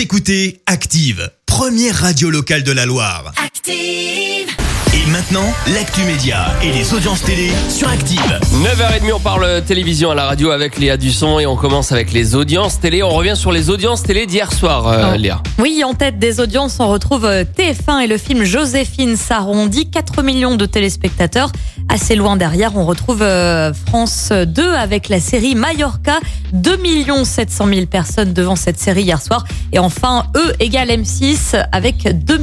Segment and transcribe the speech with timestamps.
[0.00, 3.34] Vous écoutez Active, première radio locale de la Loire.
[3.36, 4.48] Active.
[4.94, 8.40] Et maintenant, l'actu média et les audiences télé sur Active.
[8.50, 12.34] 9h30, on parle télévision à la radio avec Léa Dusson et on commence avec les
[12.34, 13.02] audiences télé.
[13.02, 15.18] On revient sur les audiences télé d'hier soir, euh, Oh.
[15.18, 15.42] Léa.
[15.58, 20.22] Oui, en tête des audiences, on retrouve euh, TF1 et le film Joséphine s'arrondit 4
[20.22, 21.52] millions de téléspectateurs.
[21.92, 26.20] Assez loin derrière, on retrouve euh, France 2 avec la série Mallorca,
[26.52, 26.78] 2
[27.24, 29.44] 700 000 personnes devant cette série hier soir.
[29.72, 32.38] Et enfin, E égale M6 avec 2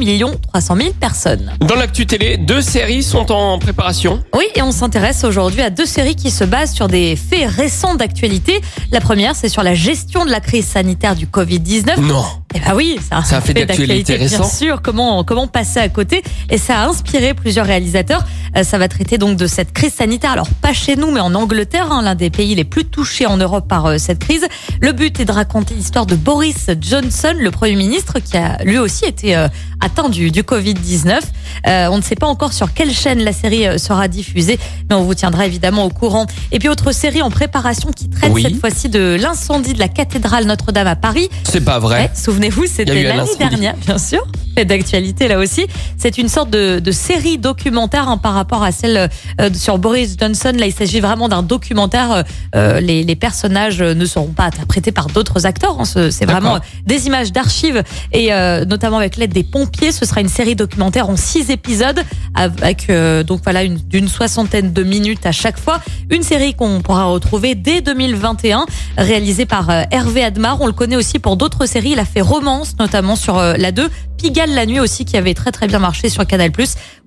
[0.51, 1.53] 300 000 personnes.
[1.61, 4.21] Dans l'actu télé, deux séries sont en préparation.
[4.35, 7.95] Oui, et on s'intéresse aujourd'hui à deux séries qui se basent sur des faits récents
[7.95, 8.59] d'actualité.
[8.91, 12.01] La première, c'est sur la gestion de la crise sanitaire du Covid-19.
[12.01, 12.25] Non.
[12.55, 15.89] Eh ben oui, c'est un C'est un fait d'actualité Bien sûr, comment comment passer à
[15.89, 16.23] côté?
[16.49, 18.25] Et ça a inspiré plusieurs réalisateurs.
[18.55, 20.31] Euh, ça va traiter donc de cette crise sanitaire.
[20.31, 23.37] Alors pas chez nous, mais en Angleterre, hein, l'un des pays les plus touchés en
[23.37, 24.47] Europe par euh, cette crise.
[24.81, 28.77] Le but est de raconter l'histoire de Boris Johnson, le premier ministre, qui a lui
[28.77, 29.49] aussi été euh,
[29.81, 31.23] atteint du, du Covid 19.
[31.65, 35.03] on ne sait pas encore sur quelle chaîne la série euh, sera diffusée, mais on
[35.03, 36.25] vous tiendra évidemment au courant.
[36.51, 38.43] Et puis autre série en préparation qui traite Oui.
[38.43, 41.29] cette fois-ci de l'incendie de la cathédrale Notre-Dame à Paris.
[41.43, 42.03] C'est pas vrai.
[42.03, 44.25] Ouais, Souvenez-vous, c'était l'année dernière, bien sûr.
[44.65, 45.65] D'actualité là aussi.
[45.97, 49.09] C'est une sorte de, de série documentaire hein, par rapport à celle
[49.41, 50.53] euh, sur Boris Johnson.
[50.57, 52.11] Là, il s'agit vraiment d'un documentaire.
[52.11, 52.23] euh,
[52.55, 55.77] euh, les, les personnages euh, ne seront pas interprétés par d'autres acteurs.
[55.79, 55.85] hein.
[55.85, 56.55] Ce- C'est vraiment
[56.85, 57.83] des images d'archives
[58.13, 59.91] et euh, notamment avec l'aide des pompiers.
[59.91, 62.01] Ce sera une série documentaire en six épisodes
[62.35, 65.79] avec euh, donc voilà une d'une soixantaine de minutes à chaque fois.
[66.09, 68.65] Une série qu'on pourra retrouver dès 2021,
[68.97, 70.59] réalisée par Hervé Admar.
[70.61, 71.91] On le connaît aussi pour d'autres séries.
[71.91, 73.89] Il a fait Romance, notamment sur la 2.
[74.17, 76.51] Pigalle la nuit aussi, qui avait très très bien marché sur Canal+.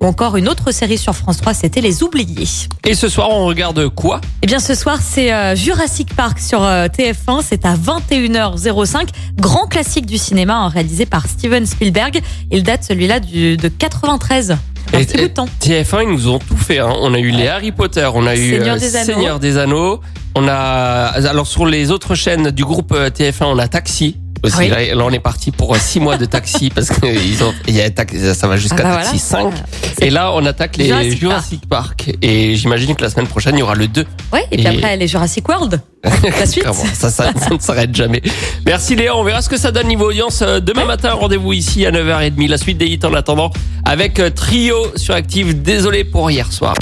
[0.00, 2.47] Ou encore une autre série sur France 3, c'était Les Oubliés.
[2.86, 4.20] Et ce soir, on regarde quoi?
[4.42, 7.42] Eh bien, ce soir, c'est euh, Jurassic Park sur euh, TF1.
[7.47, 9.08] C'est à 21h05.
[9.36, 12.20] Grand classique du cinéma, hein, réalisé par Steven Spielberg.
[12.50, 14.56] Il date celui-là du, de 93.
[14.92, 15.47] Un Et- temps.
[15.60, 16.78] TF1, ils nous ont tout fait.
[16.78, 16.92] hein.
[17.00, 19.12] On a eu les Harry Potter, on a eu Seigneur euh, des Anneaux.
[19.14, 20.00] Seigneur des Anneaux.
[20.37, 24.16] On a alors sur les autres chaînes du groupe euh, TF1, on a Taxi.
[24.42, 24.56] Aussi.
[24.58, 24.68] Oui.
[24.68, 27.52] Là, là, on est parti pour euh, six mois de taxi parce que ils ont,
[27.68, 29.50] il y a Taxi- ça va jusqu'à Ah bah Taxi voilà.
[29.50, 29.62] 5.
[29.98, 32.12] C'est- Et là, on attaque les Jurassic Jurassic, Park.
[32.22, 34.06] Et j'imagine que la semaine prochaine, il y aura le 2.
[34.32, 35.80] Ouais, et puis Et- après, les Jurassic World.
[36.02, 36.64] La suite.
[36.94, 38.22] Ça, ça ne s'arrête jamais.
[38.64, 40.40] Merci Léa, on verra ce que ça donne niveau audience.
[40.42, 42.48] Euh, Demain matin, rendez-vous ici à 9h30.
[42.48, 43.50] La suite des hits en attendant
[43.84, 45.60] avec euh, Trio sur Active.
[45.60, 46.74] Désolé pour hier soir.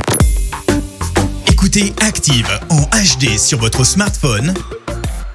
[1.51, 4.55] Écoutez Active en HD sur votre smartphone,